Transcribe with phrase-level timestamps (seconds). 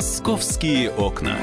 [0.00, 1.36] Московские окна.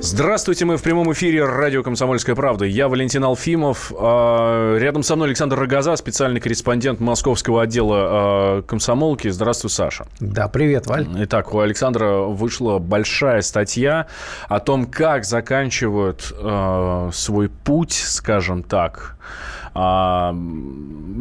[0.00, 2.64] Здравствуйте, мы в прямом эфире радио «Комсомольская правда».
[2.64, 3.92] Я Валентин Алфимов.
[3.96, 9.28] А, рядом со мной Александр Рогоза, специальный корреспондент московского отдела а, комсомолки.
[9.28, 10.08] Здравствуй, Саша.
[10.18, 11.06] Да, привет, Валь.
[11.18, 14.08] Итак, у Александра вышла большая статья
[14.48, 19.16] о том, как заканчивают э, свой путь, скажем так,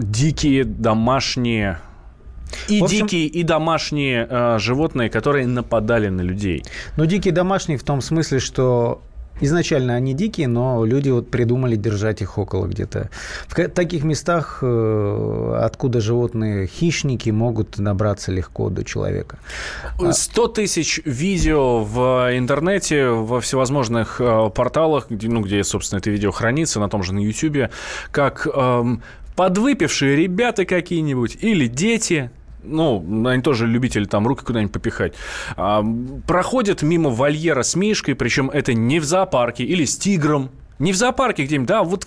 [0.02, 1.80] дикие домашние
[2.68, 6.64] и общем, дикие, и домашние э, животные, которые нападали на людей.
[6.98, 9.02] Ну, дикие домашние в том смысле, что
[9.42, 13.10] Изначально они дикие, но люди вот придумали держать их около где-то.
[13.48, 19.40] В таких местах, э, откуда животные хищники могут добраться легко до человека.
[20.12, 26.32] 100 тысяч видео в интернете, во всевозможных э, порталах, где, ну, где, собственно, это видео
[26.32, 27.72] хранится, на том же на YouTube,
[28.12, 29.02] как эм,
[29.36, 32.30] подвыпившие ребята какие-нибудь или дети
[32.64, 35.14] ну, они тоже любители там руки куда-нибудь попихать,
[35.56, 35.84] а,
[36.28, 40.96] проходят мимо вольера с мишкой, причем это не в зоопарке или с тигром, не в
[40.96, 42.06] зоопарке где-нибудь, да, вот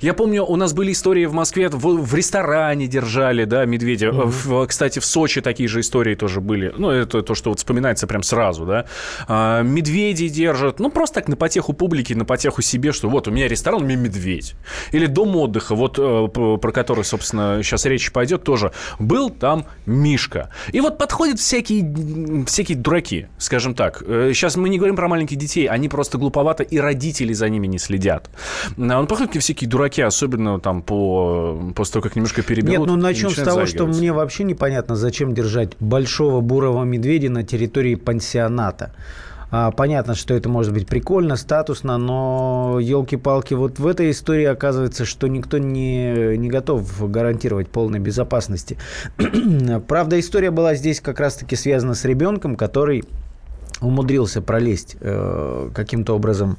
[0.00, 4.08] я помню, у нас были истории в Москве, в, в ресторане держали, да, медведя.
[4.08, 4.26] Mm-hmm.
[4.26, 6.74] В, кстати, в Сочи такие же истории тоже были.
[6.76, 8.86] Ну, это то, что вот вспоминается прям сразу, да.
[9.28, 13.30] А, медведи держат, ну, просто так на потеху публики, на потеху себе, что вот у
[13.30, 14.54] меня ресторан, у меня медведь.
[14.92, 18.72] Или дом отдыха, вот э, про который, собственно, сейчас речь пойдет тоже.
[18.98, 20.50] Был там Мишка.
[20.72, 24.02] И вот подходят всякие, всякие дураки, скажем так.
[24.06, 27.66] Сейчас э, мы не говорим про маленьких детей, они просто глуповато, и родители за ними
[27.66, 28.30] не не следят.
[28.78, 32.78] А он походит, всякие дураки, особенно там по, после того, как немножко переберут.
[32.78, 37.42] Нет, ну начнем с того, что мне вообще непонятно, зачем держать большого бурого медведя на
[37.42, 38.92] территории пансионата.
[39.50, 45.04] А, понятно, что это может быть прикольно, статусно, но елки-палки, вот в этой истории оказывается,
[45.04, 48.76] что никто не, не готов гарантировать полной безопасности.
[49.88, 53.04] Правда, история была здесь как раз-таки связана с ребенком, который
[53.80, 56.58] умудрился пролезть э, каким-то образом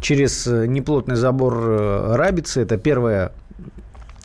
[0.00, 2.62] через э, неплотный забор э, рабицы.
[2.62, 3.32] Это первая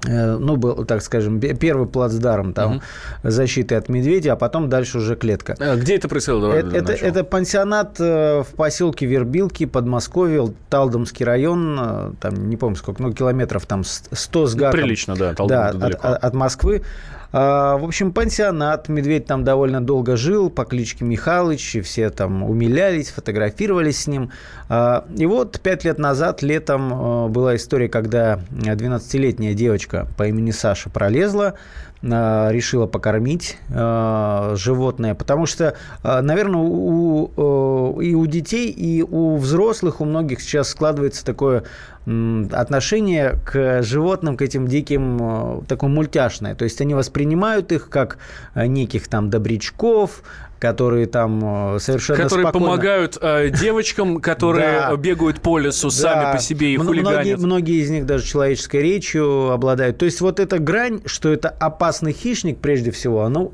[0.06, 2.82] э, ну, был, так скажем, первый плацдарм там угу.
[3.24, 5.56] защиты от медведя, а потом дальше уже клетка.
[5.60, 6.42] А где это происходило?
[6.42, 13.02] Давай это, это, это пансионат в поселке Вербилки, Подмосковье, Талдомский район, там, не помню сколько,
[13.02, 14.80] ну, километров там 100 с гаком.
[14.80, 16.84] Прилично, да, Талдом да, от, от Москвы.
[17.32, 18.90] А, в общем, пансионат.
[18.90, 21.76] Медведь там довольно долго жил по кличке Михалыч.
[21.76, 24.32] И все там умилялись, фотографировались с ним.
[24.68, 30.52] А, и вот пять лет назад, летом, а, была история, когда 12-летняя девочка по имени
[30.52, 31.56] Саша пролезла
[32.02, 40.40] решила покормить животное, потому что, наверное, у, и у детей, и у взрослых, у многих
[40.40, 41.66] сейчас складывается такое
[42.52, 46.56] отношение к животным, к этим диким, э, такое мультяшное.
[46.56, 48.18] То есть они воспринимают их как
[48.56, 50.24] э, неких там добрячков,
[50.60, 52.68] которые там э, совершенно Которые спокойно...
[52.68, 54.96] помогают э, девочкам, которые да.
[54.96, 57.14] бегают по лесу сами по себе и хулиганят.
[57.14, 59.98] Многие, многие из них даже человеческой речью обладают.
[59.98, 63.52] То есть вот эта грань, что это опасный хищник прежде всего, оно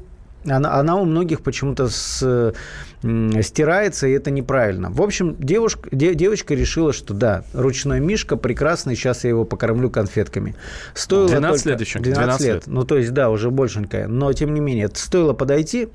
[0.48, 2.54] она, она у многих почему-то с,
[3.42, 4.90] стирается, и это неправильно.
[4.90, 9.90] В общем, девушка, де, девочка решила, что да, ручной мишка прекрасный, сейчас я его покормлю
[9.90, 10.56] конфетками.
[10.94, 12.00] Стоило 12 лет еще?
[12.00, 12.56] 12, 12 лет.
[12.56, 12.68] лет.
[12.68, 14.08] Ну, то есть, да, уже большенькая.
[14.08, 15.90] Но, тем не менее, стоило подойти,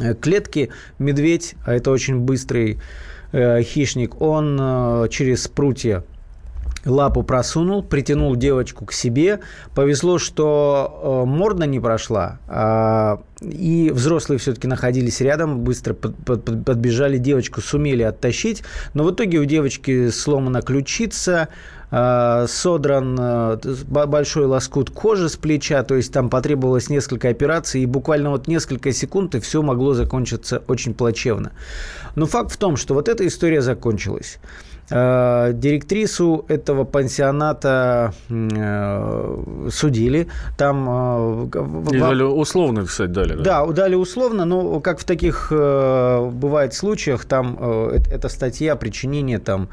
[0.00, 2.78] э, клетки, медведь, а это очень быстрый
[3.32, 6.04] э, хищник, он э, через прутья
[6.88, 9.40] лапу просунул, притянул девочку к себе.
[9.74, 16.64] Повезло, что э, морда не прошла, а, и взрослые все-таки находились рядом, быстро под, под,
[16.64, 18.62] подбежали, девочку сумели оттащить.
[18.94, 21.48] Но в итоге у девочки сломана ключица,
[21.90, 23.56] содран э,
[23.88, 28.92] большой лоскут кожи с плеча, то есть там потребовалось несколько операций, и буквально вот несколько
[28.92, 31.52] секунд, и все могло закончиться очень плачевно.
[32.14, 34.38] Но факт в том, что вот эта история закончилась.
[34.90, 40.28] Э, директрису этого пансионата э, судили.
[40.56, 41.48] Там...
[41.52, 43.34] Э, И дали условно, кстати, дали.
[43.34, 43.66] Да?
[43.66, 47.58] да, дали условно, но как в таких бывает случаях, там
[48.10, 49.68] эта статья причинения там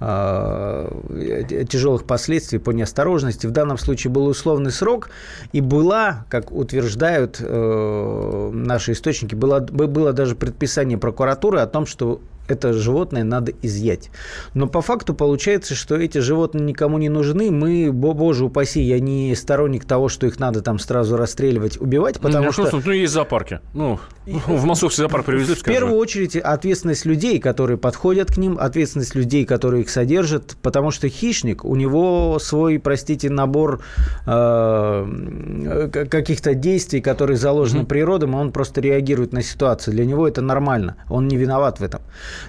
[0.00, 3.46] тяжелых последствий по неосторожности.
[3.46, 5.10] В данном случае был условный срок,
[5.52, 12.72] и была, как утверждают наши источники, было, было даже предписание прокуратуры о том, что это
[12.72, 14.10] животное надо изъять.
[14.54, 17.50] Но по факту получается, что эти животные никому не нужны.
[17.50, 22.28] Мы, боже упаси, я не сторонник того, что их надо там сразу расстреливать, убивать, ну,
[22.28, 22.80] потому ну, что...
[22.84, 23.60] Ну, есть зоопарки.
[23.74, 29.14] Ну, в московский зоопарк привезли, В первую очередь ответственность людей, которые подходят к ним, ответственность
[29.14, 33.82] людей, которые их содержат, потому что хищник, у него свой, простите, набор
[34.26, 37.86] э, каких-то действий, которые заложены mm-hmm.
[37.86, 39.94] природой, он просто реагирует на ситуацию.
[39.94, 42.02] Для него это нормально, он не виноват в этом.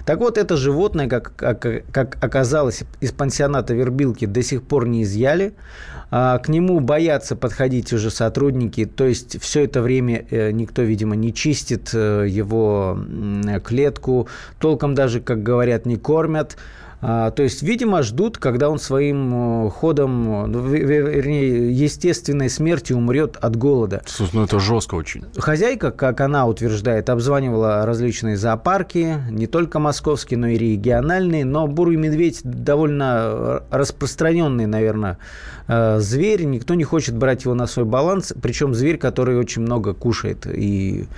[0.04, 5.54] Так вот, это животное, как, как, оказалось, из пансионата Вербилки до сих пор не изъяли.
[6.10, 11.16] А, к нему боятся подходить уже сотрудники, то есть все это время э, никто, видимо,
[11.16, 12.98] не чистит э, его
[13.64, 14.28] клетку,
[14.58, 16.58] толком даже, как говорят, не кормят.
[17.04, 23.36] А, то есть, видимо, ждут, когда он своим э, ходом, ну, вернее, естественной смертью умрет
[23.40, 24.02] от голода.
[24.06, 25.24] Слушай, ну это жестко очень.
[25.36, 31.44] Хозяйка, как она утверждает, обзванивала различные зоопарки, не только московские, но и региональные.
[31.44, 35.18] Но бурый медведь довольно распространенный, наверное,
[35.66, 36.44] э, зверь.
[36.44, 38.32] Никто не хочет брать его на свой баланс.
[38.40, 40.46] Причем зверь, который очень много кушает.
[40.46, 41.08] И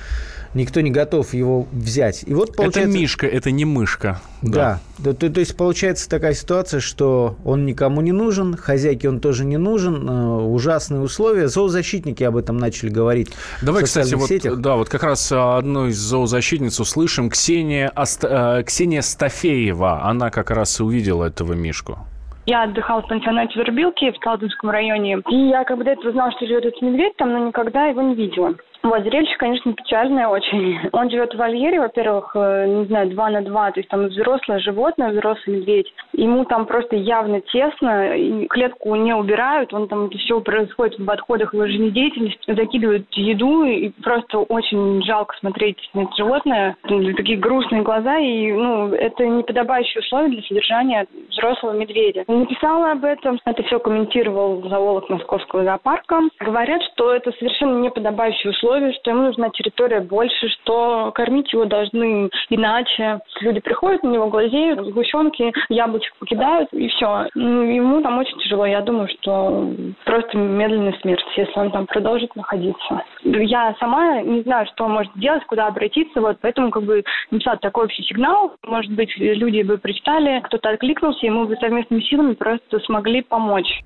[0.55, 2.25] никто не готов его взять.
[2.27, 2.81] И вот получается...
[2.81, 4.21] Это мишка, это не мышка.
[4.43, 4.81] Да.
[4.99, 5.13] да.
[5.13, 9.57] То, то есть получается такая ситуация, что он никому не нужен, хозяйке он тоже не
[9.57, 11.49] нужен, э, ужасные условия.
[11.49, 13.33] Зоозащитники об этом начали говорить.
[13.63, 14.59] Давай, в кстати, вот, сетях.
[14.61, 17.31] да, вот как раз одну из зоозащитниц услышим.
[17.31, 18.25] Ксения, Аст...
[18.25, 21.99] Э, Ксения Стафеева, она как раз увидела этого мишку.
[22.47, 25.19] Я отдыхала в пансионате Вербилки в Талдынском районе.
[25.31, 28.03] И я как бы до этого знала, что живет этот медведь там, но никогда его
[28.03, 28.55] не видела.
[28.85, 30.79] Вот, зрелище, конечно, печальное очень.
[30.93, 34.59] Он живет в вольере, во-первых, э, не знаю, два на два, то есть там взрослое
[34.59, 35.93] животное, взрослый медведь.
[36.13, 41.11] Ему там просто явно тесно, и клетку не убирают, он там это все происходит в
[41.11, 46.77] отходах его жизнедеятельности, закидывают еду, и просто очень жалко смотреть на это животное.
[46.83, 52.25] Такие грустные глаза, и, ну, это неподобающие условия для содержания взрослого медведя.
[52.29, 56.21] Написала об этом, это все комментировал зоолог Московского зоопарка.
[56.41, 61.65] Говорят, что это совершенно неподобающие условия условий, что ему нужна территория больше, что кормить его
[61.65, 63.21] должны иначе.
[63.41, 67.27] Люди приходят на него, глазеют, сгущенки, яблочек покидают, и все.
[67.35, 68.67] Ну, ему там очень тяжело.
[68.67, 69.71] Я думаю, что
[70.05, 73.03] просто медленная смерть, если он там продолжит находиться.
[73.23, 77.85] Я сама не знаю, что может делать, куда обратиться, вот поэтому как бы написала такой
[77.85, 78.55] общий сигнал.
[78.67, 83.83] Может быть, люди бы прочитали, кто-то откликнулся, и мы бы совместными силами просто смогли помочь.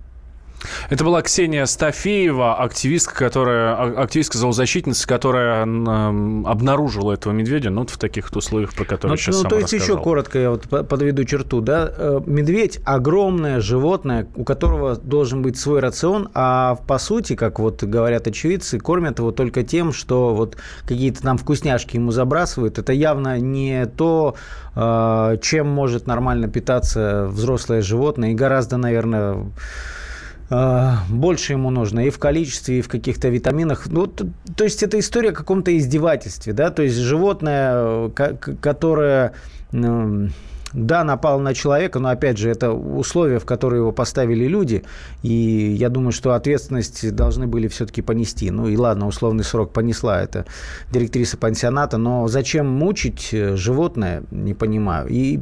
[0.91, 7.91] Это была Ксения Стафеева, активистка, которая, а, активистка зоозащитница, которая обнаружила этого медведя, ну, вот
[7.91, 9.97] в таких условиях, про которые ну, сейчас ну, сам то есть рассказал.
[9.97, 15.59] еще коротко я вот подведу черту, да, э, медведь огромное животное, у которого должен быть
[15.59, 20.57] свой рацион, а по сути, как вот говорят очевидцы, кормят его только тем, что вот
[20.83, 22.79] какие-то там вкусняшки ему забрасывают.
[22.79, 24.35] Это явно не то,
[24.75, 29.47] э, чем может нормально питаться взрослое животное, и гораздо, наверное,
[30.51, 33.87] больше ему нужно и в количестве, и в каких-то витаминах.
[33.87, 39.35] Ну, то, то есть это история о каком-то издевательстве, да, то есть животное, которое
[39.73, 40.31] ну,
[40.73, 44.85] да, напал на человека, но опять же, это условия, в которые его поставили люди,
[45.23, 48.51] и я думаю, что ответственность должны были все-таки понести.
[48.51, 50.45] Ну и ладно, условный срок понесла эта
[50.91, 55.09] директриса пансионата, но зачем мучить э, животное, не понимаю.
[55.09, 55.41] И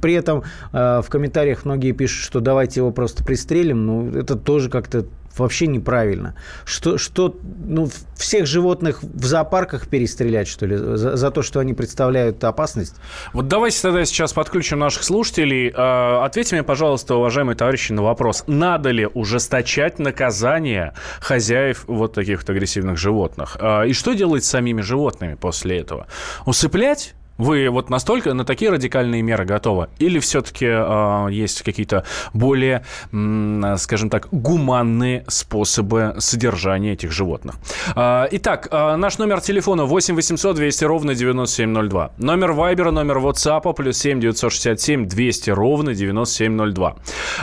[0.00, 0.42] при этом
[0.72, 5.06] э, в комментариях многие пишут, что давайте его просто пристрелим, ну это тоже как-то
[5.38, 6.34] вообще неправильно.
[6.64, 11.74] Что, что ну, всех животных в зоопарках перестрелять, что ли, за, за то, что они
[11.74, 12.96] представляют опасность?
[13.32, 15.72] Вот давайте тогда сейчас подключим наших слушателей.
[15.74, 18.44] А, ответьте мне, пожалуйста, уважаемые товарищи, на вопрос.
[18.46, 23.56] Надо ли ужесточать наказание хозяев вот таких вот агрессивных животных?
[23.60, 26.06] А, и что делать с самими животными после этого?
[26.46, 27.14] Усыплять?
[27.38, 29.88] Вы вот настолько на такие радикальные меры готовы?
[30.00, 37.54] Или все-таки э, есть какие-то более, э, скажем так, гуманные способы содержания этих животных?
[37.94, 42.10] Э, итак, э, наш номер телефона 8 800 200 ровно 9702.
[42.18, 46.96] Номер Вайбера, номер WhatsApp плюс 7 967 200 ровно 9702.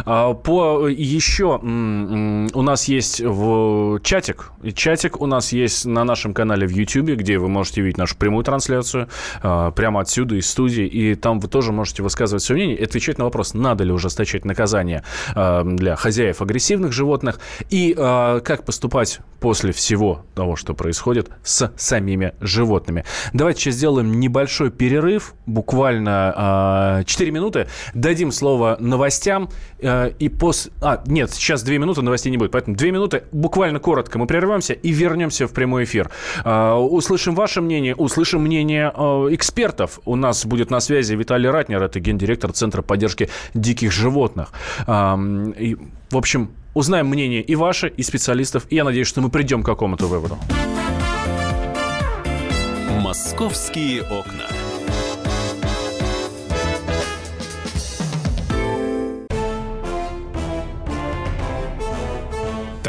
[0.06, 4.52] Э, по еще э, у нас есть в чатик.
[4.74, 8.44] Чатик у нас есть на нашем канале в YouTube, где вы можете видеть нашу прямую
[8.44, 9.08] трансляцию.
[9.42, 13.20] Э, прямо отсюда, из студии, и там вы тоже можете высказывать свое мнение и отвечать
[13.20, 15.04] на вопрос, надо ли ужесточать наказание
[15.36, 17.40] э, для хозяев агрессивных животных,
[17.70, 23.06] и э, как поступать после всего того, что происходит с самими животными.
[23.32, 30.72] Давайте сейчас сделаем небольшой перерыв, буквально э, 4 минуты, дадим слово новостям, э, и после...
[30.82, 34.74] А, нет, сейчас 2 минуты, новостей не будет, поэтому 2 минуты, буквально коротко мы прервемся
[34.74, 36.10] и вернемся в прямой эфир.
[36.44, 40.00] Э, услышим ваше мнение, услышим мнение э, экспертов, экспертов.
[40.06, 44.52] У нас будет на связи Виталий Ратнер, это гендиректор Центра поддержки диких животных.
[44.88, 45.78] И,
[46.10, 49.66] в общем, узнаем мнение и ваше, и специалистов, и я надеюсь, что мы придем к
[49.66, 50.38] какому-то выводу.
[53.02, 54.55] «Московские окна».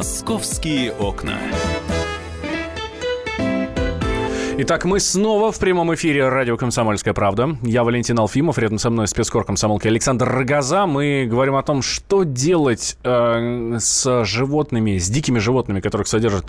[0.00, 1.38] «Московские окна».
[4.62, 7.56] Итак, мы снова в прямом эфире радио «Комсомольская правда».
[7.62, 10.84] Я Валентин Алфимов, рядом со мной спецкор комсомолки Александр Рогоза.
[10.84, 16.44] Мы говорим о том, что делать э, с животными, с дикими животными, которых содержат...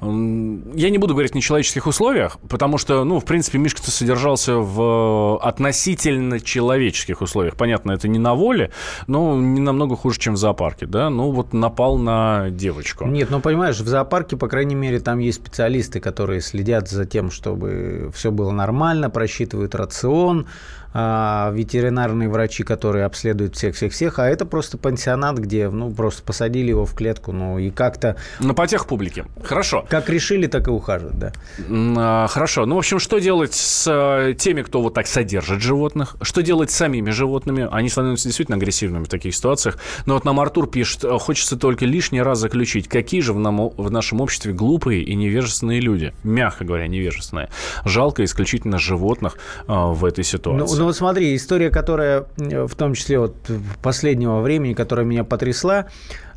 [0.00, 5.38] Я не буду говорить в нечеловеческих условиях, потому что, ну, в принципе, Мишка-то содержался в
[5.40, 7.54] относительно человеческих условиях.
[7.54, 8.72] Понятно, это не на воле,
[9.06, 11.08] но не намного хуже, чем в зоопарке, да?
[11.08, 13.04] Ну, вот напал на девочку.
[13.04, 17.30] Нет, ну, понимаешь, в зоопарке, по крайней мере, там есть специалисты, которые следят за тем,
[17.30, 20.46] что чтобы все было нормально, просчитывают рацион,
[20.94, 26.94] ветеринарные врачи, которые обследуют всех-всех-всех, а это просто пансионат, где, ну, просто посадили его в
[26.94, 28.16] клетку, ну, и как-то...
[28.38, 29.24] На потех публики.
[29.42, 29.84] Хорошо.
[29.88, 31.32] Как решили, так и ухаживают, да.
[31.68, 32.64] А, хорошо.
[32.66, 36.16] Ну, в общем, что делать с э, теми, кто вот так содержит животных?
[36.22, 37.68] Что делать с самими животными?
[37.70, 39.78] Они становятся действительно агрессивными в таких ситуациях.
[40.06, 43.90] Но вот нам Артур пишет, хочется только лишний раз заключить, какие же в, нам, в
[43.90, 46.12] нашем обществе глупые и невежественные люди.
[46.22, 47.48] Мягко говоря, невежественные.
[47.84, 50.78] Жалко исключительно животных а, в этой ситуации.
[50.78, 53.36] Ну, ну вот смотри, история, которая в том числе вот
[53.82, 55.86] последнего времени, которая меня потрясла,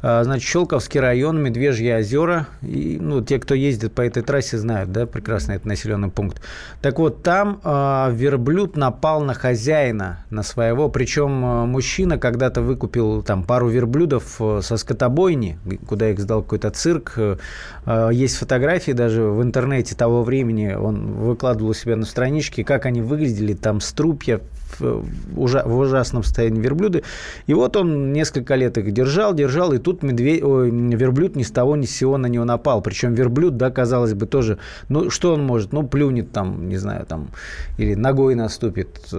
[0.02, 2.48] значит, Щелковский район, Медвежьи озера.
[2.62, 6.42] И, ну, те, кто ездит по этой трассе, знают, да, прекрасно этот населенный пункт.
[6.82, 10.90] Так вот, там э, верблюд напал на хозяина, на своего.
[10.90, 16.70] Причем э, мужчина когда-то выкупил там пару верблюдов э, со скотобойни, куда их сдал какой-то
[16.72, 17.14] цирк.
[17.18, 20.74] Э, есть фотографии даже в интернете того времени.
[20.74, 24.42] Он выкладывал у себя на страничке, как они выглядели, там струпья,
[24.80, 25.06] в,
[25.36, 27.04] ужа, в ужасном состоянии верблюды.
[27.46, 31.52] И вот он несколько лет их держал, держал, и тут медведь, ой, верблюд ни с
[31.52, 32.82] того ни с сего на него напал.
[32.82, 34.58] Причем верблюд, да, казалось бы, тоже,
[34.90, 35.74] ну, что он может?
[35.74, 37.30] Ну, плюнет там, не знаю, там,
[37.78, 39.14] или ногой наступит.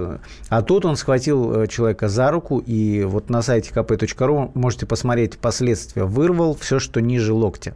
[0.49, 5.39] А тут он схватил э, человека за руку, и вот на сайте kp.ru можете посмотреть
[5.39, 6.05] последствия.
[6.05, 7.75] Вырвал все, что ниже локтя.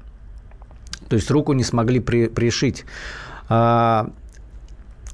[1.09, 2.85] То есть руку не смогли при, пришить.
[3.49, 4.11] А,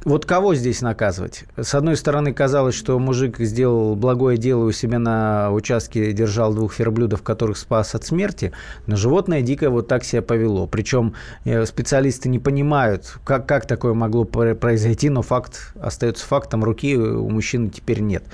[0.04, 1.44] вот кого здесь наказывать?
[1.56, 6.78] С одной стороны, казалось, что мужик сделал благое дело у себя на участке, держал двух
[6.78, 8.52] верблюдов, которых спас от смерти,
[8.86, 10.66] но животное дикое вот так себя повело.
[10.66, 11.14] Причем
[11.44, 17.28] э, специалисты не понимают, как, как такое могло произойти, но факт остается фактом, руки у
[17.28, 18.24] мужчины теперь нет.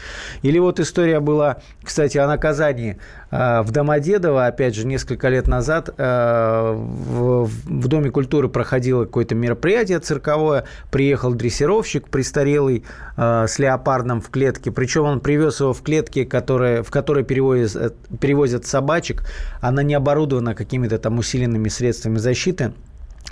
[0.42, 2.98] Или вот история была, кстати, о наказании
[3.34, 10.66] в Домодедово, опять же, несколько лет назад а, в, Доме культуры проходило какое-то мероприятие цирковое,
[10.92, 12.84] приехал дрессировщик престарелый
[13.16, 17.96] а, с леопардом в клетке, причем он привез его в клетке, которые, в которой перевозят,
[18.20, 19.24] перевозят собачек,
[19.60, 22.72] она не оборудована какими-то там усиленными средствами защиты,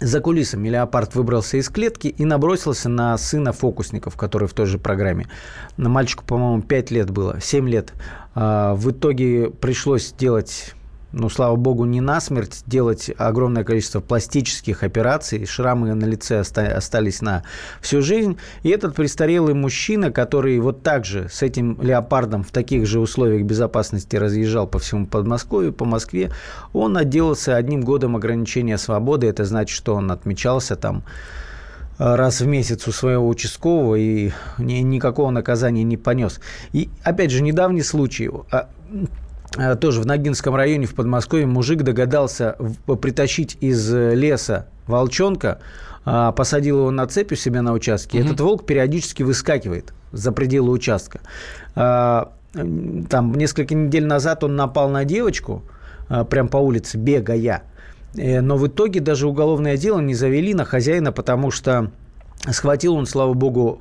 [0.00, 4.78] за кулисами леопард выбрался из клетки и набросился на сына фокусников, который в той же
[4.78, 5.28] программе.
[5.76, 7.92] Мальчику, по-моему, 5 лет было, 7 лет.
[8.34, 10.74] А, в итоге пришлось делать
[11.12, 17.42] ну, слава богу, не насмерть, делать огромное количество пластических операций, шрамы на лице остались на
[17.80, 18.38] всю жизнь.
[18.62, 23.44] И этот престарелый мужчина, который вот так же с этим леопардом в таких же условиях
[23.44, 26.30] безопасности разъезжал по всему Подмосковью, по Москве,
[26.72, 29.26] он отделался одним годом ограничения свободы.
[29.26, 31.04] Это значит, что он отмечался там
[31.98, 36.40] раз в месяц у своего участкового и ни, никакого наказания не понес.
[36.72, 38.30] И опять же, недавний случай.
[38.50, 38.68] А,
[39.56, 42.56] Э, тоже в Ногинском районе в Подмосковье мужик догадался
[43.00, 45.58] притащить из э, леса волчонка,
[46.04, 48.18] а, посадил его на цепь у себя на участке.
[48.18, 48.26] Угу.
[48.26, 51.20] Этот волк периодически выскакивает за пределы участка.
[51.74, 52.32] А,
[53.08, 55.62] там несколько недель назад он напал на девочку,
[56.28, 57.62] прям по улице, бегая.
[58.16, 61.90] Э, но в итоге даже уголовное дело не завели на хозяина, потому что
[62.48, 63.76] схватил он, слава богу,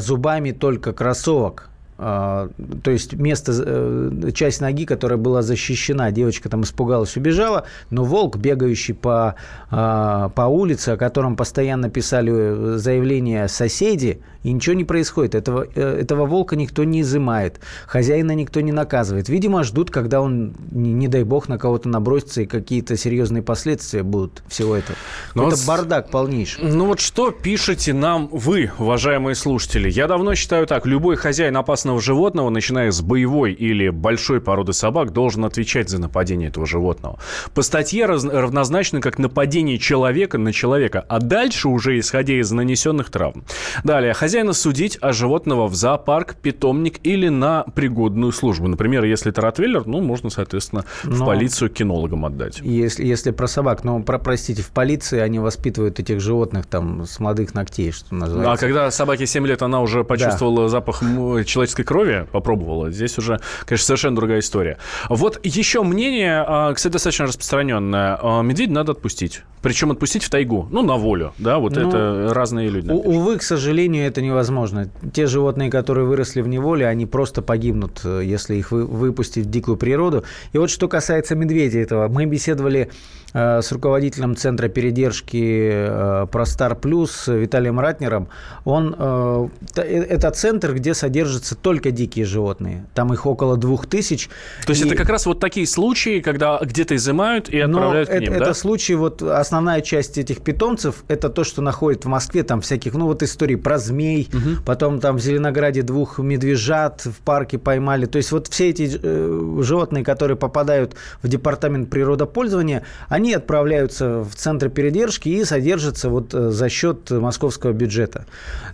[0.00, 2.50] зубами только кроссовок то
[2.90, 8.94] есть место, э, часть ноги, которая была защищена, девочка там испугалась, убежала, но волк, бегающий
[8.94, 9.36] по,
[9.70, 15.34] а, по улице, о котором постоянно писали заявления соседи, и ничего не происходит.
[15.34, 19.28] Этого, э, этого волка никто не изымает, хозяина никто не наказывает.
[19.28, 24.42] Видимо, ждут, когда он, не, дай бог, на кого-то набросится, и какие-то серьезные последствия будут
[24.48, 24.98] всего этого.
[25.34, 26.64] Но Это вот, бардак полнейший.
[26.64, 29.88] Ну вот что пишете нам вы, уважаемые слушатели?
[29.88, 34.72] Я давно считаю так, любой хозяин опасного опасного животного, начиная с боевой или большой породы
[34.72, 37.18] собак, должен отвечать за нападение этого животного.
[37.52, 43.10] По статье раз, равнозначно как нападение человека на человека, а дальше уже исходя из нанесенных
[43.10, 43.44] травм.
[43.84, 48.66] Далее, хозяина судить, а животного в зоопарк, питомник или на пригодную службу.
[48.66, 51.26] Например, если это ротвейлер, ну, можно, соответственно, в Но...
[51.26, 52.60] полицию кинологам отдать.
[52.62, 57.20] Если, если про собак, но, про, простите, в полиции они воспитывают этих животных там с
[57.20, 58.52] молодых ногтей, что называется.
[58.52, 60.68] А когда собаке 7 лет, она уже почувствовала да.
[60.68, 62.90] запах человеческой человеческой крови попробовала.
[62.90, 64.78] Здесь уже, конечно, совершенно другая история.
[65.08, 68.18] Вот еще мнение, а, кстати, достаточно распространенное.
[68.20, 69.42] А, Медведь надо отпустить.
[69.62, 72.86] Причем отпустить в тайгу, ну, на волю, да, вот ну, это разные люди.
[72.86, 73.06] Напишут.
[73.06, 74.90] Увы, к сожалению, это невозможно.
[75.12, 79.76] Те животные, которые выросли в неволе, они просто погибнут, э, если их выпустить в дикую
[79.76, 80.24] природу.
[80.52, 82.90] И вот что касается медведя этого, мы беседовали
[83.34, 88.28] Э, с руководителем Центра передержки э, Простар Плюс Виталием Ратнером.
[88.64, 92.86] Он, э, это центр, где содержатся только дикие животные.
[92.94, 94.28] Там их около двух тысяч.
[94.64, 94.86] То есть и...
[94.86, 98.38] это как раз вот такие случаи, когда где-то изымают и отправляют Но к ним, это,
[98.38, 98.44] да?
[98.44, 102.94] Это случаи, вот основная часть этих питомцев, это то, что находит в Москве, там всяких,
[102.94, 104.62] ну вот истории про змей, угу.
[104.64, 108.06] потом там в Зеленограде двух медвежат в парке поймали.
[108.06, 114.20] То есть вот все эти э, животные, которые попадают в департамент природопользования, они они отправляются
[114.20, 118.26] в центры передержки и содержатся вот э, за счет московского бюджета.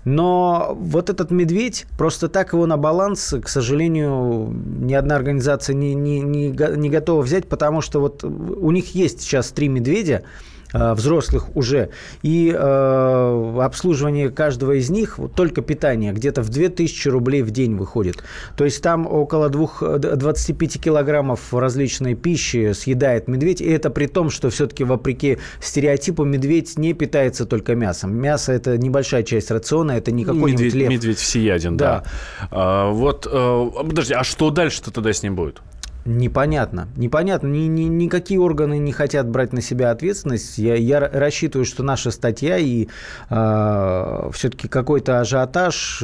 [0.04, 5.94] Но вот этот медведь, просто так его на баланс, к сожалению, ни одна организация не,
[5.94, 10.24] не, не, не готова взять, потому что вот у них есть сейчас три медведя,
[10.72, 11.90] взрослых уже.
[12.22, 17.76] И э, обслуживание каждого из них, вот только питание, где-то в 2000 рублей в день
[17.76, 18.22] выходит.
[18.56, 23.60] То есть там около 2, 25 килограммов различной пищи съедает медведь.
[23.60, 28.14] И это при том, что все-таки вопреки стереотипу медведь не питается только мясом.
[28.14, 30.90] Мясо– это небольшая часть рациона, это не какой-нибудь медведь, лев.
[30.90, 32.04] Медведь всеяден, да.
[32.40, 32.48] да.
[32.50, 35.60] А, вот, а, подожди, а что дальше-то тогда с ним будет?
[36.04, 36.88] Непонятно.
[36.96, 37.48] Непонятно.
[37.48, 40.58] Ни, ни, никакие органы не хотят брать на себя ответственность.
[40.58, 42.88] Я, я рассчитываю, что наша статья и
[43.28, 46.02] э, все-таки какой-то ажиотаж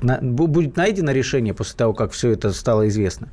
[0.00, 3.28] на, будет найдено решение после того, как все это стало известно.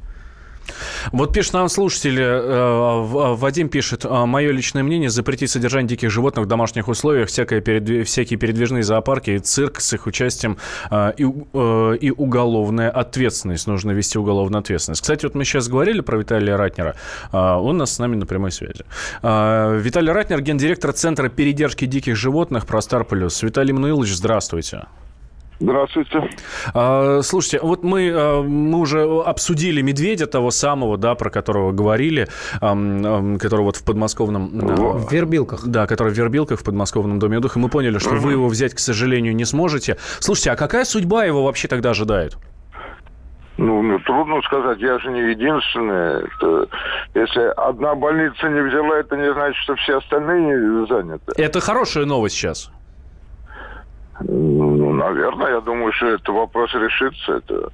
[1.11, 6.45] Вот пишет нам слушатель, э, Вадим пишет, «А, мое личное мнение, запретить содержание диких животных
[6.45, 8.07] в домашних условиях, всякое передв...
[8.07, 10.57] всякие передвижные зоопарки цирк с их участием
[10.89, 13.67] э, и, э, и уголовная ответственность.
[13.67, 15.01] Нужно вести уголовную ответственность.
[15.01, 16.95] Кстати, вот мы сейчас говорили про Виталия Ратнера.
[17.31, 18.85] Он у нас с нами на прямой связи.
[19.21, 23.41] Виталий Ратнер, гендиректор Центра передержки диких животных Простар Плюс.
[23.43, 24.85] Виталий Мануилович, здравствуйте.
[25.63, 26.29] Здравствуйте.
[26.73, 32.27] А, слушайте, вот мы, а, мы уже обсудили медведя того самого, да, про которого говорили,
[32.59, 34.49] который вот в подмосковном...
[34.49, 35.65] В Вербилках.
[35.65, 37.59] Да, который в Вербилках, в подмосковном доме отдыха.
[37.59, 39.97] Мы поняли, что вы его взять, к сожалению, не сможете.
[40.19, 42.37] Слушайте, а какая судьба его вообще тогда ожидает?
[43.57, 46.25] Ну, ну, трудно сказать, я же не единственный.
[46.25, 46.67] Это,
[47.13, 51.31] если одна больница не взяла, это не значит, что все остальные заняты.
[51.37, 52.71] Это хорошая новость сейчас.
[54.21, 57.37] Ну, наверное, я думаю, что этот вопрос решится.
[57.37, 57.69] Это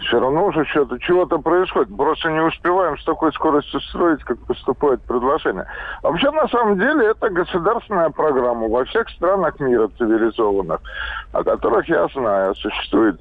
[0.00, 1.96] все равно уже что-то, чего-то происходит.
[1.96, 5.66] Просто не успеваем с такой скоростью строить, как поступает предложение.
[6.02, 10.80] Вообще, на самом деле, это государственная программа во всех странах мира цивилизованных,
[11.32, 12.54] о которых я знаю.
[12.56, 13.20] Существует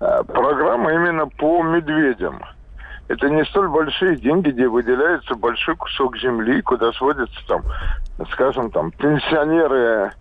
[0.00, 2.40] э, программа именно по медведям.
[3.08, 7.62] Это не столь большие деньги, где выделяется большой кусок земли, куда сводятся там,
[8.30, 10.12] скажем, там, пенсионеры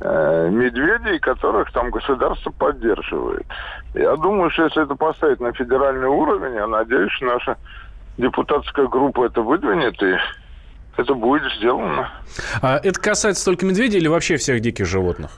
[0.00, 3.46] медведей, которых там государство поддерживает.
[3.94, 7.56] Я думаю, что если это поставить на федеральный уровень, я надеюсь, что наша
[8.18, 10.16] депутатская группа это выдвинет, и
[10.96, 12.10] это будет сделано.
[12.60, 15.30] А это касается только медведей или вообще всех диких животных?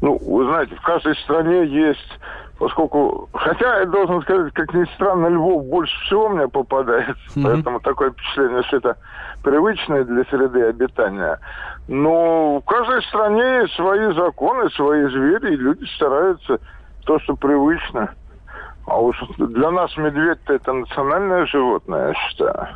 [0.00, 2.18] Ну, вы знаете, в каждой стране есть
[2.62, 7.42] поскольку, хотя я должен сказать, как ни странно, львов больше всего мне попадает, mm-hmm.
[7.42, 8.96] поэтому такое впечатление, что это
[9.42, 11.40] привычное для среды обитания.
[11.88, 16.58] Но в каждой стране есть свои законы, свои звери, и люди стараются
[17.04, 18.14] то, что привычно.
[18.86, 22.68] А уж для нас медведь-то это национальное животное, я считаю.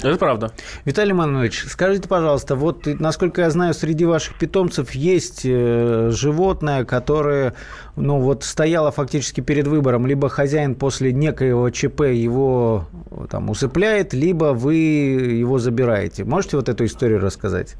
[0.00, 0.52] Это правда.
[0.84, 7.54] Виталий Маnuевич, скажите, пожалуйста, вот насколько я знаю, среди ваших питомцев есть э, животное, которое,
[7.96, 12.86] ну вот, стояло фактически перед выбором, либо хозяин после некоего ЧП его
[13.28, 16.24] там усыпляет, либо вы его забираете.
[16.24, 17.76] Можете вот эту историю рассказать?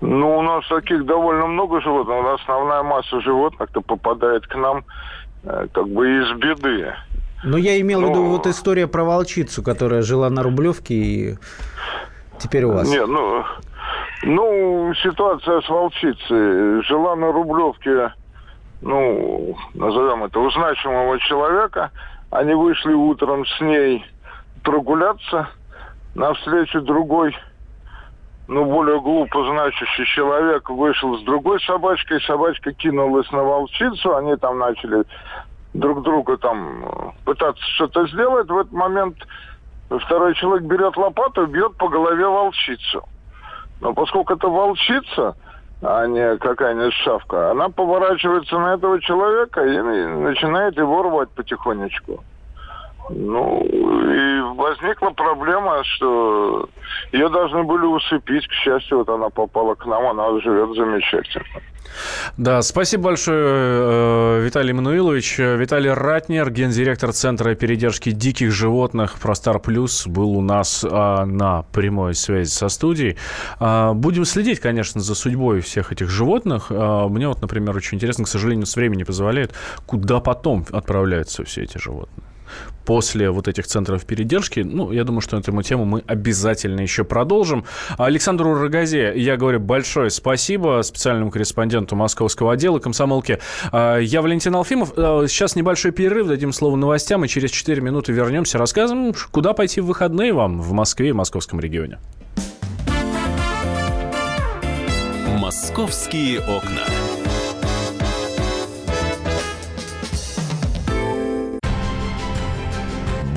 [0.00, 2.40] Ну, у нас таких довольно много животных.
[2.40, 4.84] Основная масса животных-то попадает к нам
[5.44, 6.94] э, как бы из беды.
[7.44, 10.94] Но я имел ну, в виду ну, вот история про волчицу, которая жила на Рублевке
[10.94, 11.38] и
[12.38, 12.88] теперь у вас.
[12.88, 13.44] Нет, ну,
[14.22, 16.82] ну, ситуация с волчицей.
[16.84, 18.12] Жила на Рублевке,
[18.82, 21.90] ну, назовем это, у значимого человека.
[22.30, 24.04] Они вышли утром с ней
[24.62, 25.48] прогуляться.
[26.14, 27.36] Навстречу другой,
[28.50, 32.20] ну, более глупо значащий человек вышел с другой собачкой.
[32.22, 34.16] Собачка кинулась на волчицу.
[34.16, 35.04] Они там начали
[35.72, 39.16] друг друга там э, пытаться что-то сделать, в этот момент
[39.88, 43.04] второй человек берет лопату и бьет по голове волчицу.
[43.80, 45.36] Но поскольку это волчица,
[45.80, 52.24] а не какая-нибудь шавка, она поворачивается на этого человека и начинает его рвать потихонечку.
[53.10, 56.68] Ну, и возникла проблема, что
[57.12, 58.46] ее должны были усыпить.
[58.46, 61.60] К счастью, вот она попала к нам, она живет замечательно.
[62.36, 65.38] Да, спасибо большое, э, Виталий Мануилович.
[65.38, 72.14] Виталий Ратнер, гендиректор Центра передержки диких животных Простар Плюс, был у нас а, на прямой
[72.14, 73.16] связи со студией.
[73.58, 76.66] А, будем следить, конечно, за судьбой всех этих животных.
[76.70, 79.52] А, мне вот, например, очень интересно, к сожалению, с времени позволяет,
[79.86, 82.29] куда потом отправляются все эти животные
[82.84, 84.60] после вот этих центров передержки.
[84.60, 87.64] Ну, я думаю, что эту тему мы обязательно еще продолжим.
[87.98, 93.38] Александру Рогазе я говорю большое спасибо, специальному корреспонденту московского отдела комсомолки.
[93.70, 94.92] А, я Валентин Алфимов.
[94.96, 99.80] А, сейчас небольшой перерыв, дадим слово новостям, и через 4 минуты вернемся, расскажем, куда пойти
[99.80, 101.98] в выходные вам в Москве и московском регионе.
[105.38, 107.09] «Московские окна».